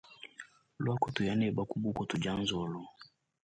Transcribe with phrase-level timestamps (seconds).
[0.83, 2.79] Luaku tuya neba ku buku tudia nzolo.